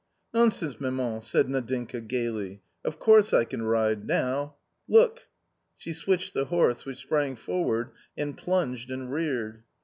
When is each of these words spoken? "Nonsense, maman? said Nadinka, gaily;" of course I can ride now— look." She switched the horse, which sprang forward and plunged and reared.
"Nonsense, 0.33 0.81
maman? 0.81 1.21
said 1.21 1.45
Nadinka, 1.47 2.01
gaily;" 2.01 2.63
of 2.83 2.97
course 2.97 3.33
I 3.35 3.43
can 3.45 3.61
ride 3.61 4.07
now— 4.07 4.55
look." 4.97 5.27
She 5.77 5.93
switched 5.93 6.33
the 6.33 6.45
horse, 6.45 6.85
which 6.87 6.97
sprang 6.97 7.35
forward 7.35 7.91
and 8.17 8.35
plunged 8.35 8.89
and 8.89 9.13
reared. 9.13 9.61